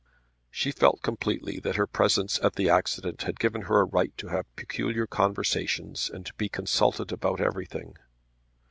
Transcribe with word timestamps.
She 0.49 0.71
felt 0.71 1.03
completely 1.03 1.59
that 1.59 1.75
her 1.75 1.85
presence 1.85 2.39
at 2.41 2.55
the 2.55 2.71
accident 2.71 3.21
had 3.21 3.39
given 3.39 3.61
her 3.69 3.81
a 3.81 3.85
right 3.85 4.11
to 4.17 4.29
have 4.29 4.47
peculiar 4.55 5.05
conversations 5.05 6.09
and 6.11 6.25
to 6.25 6.33
be 6.33 6.49
consulted 6.49 7.11
about 7.11 7.39
everything. 7.39 7.95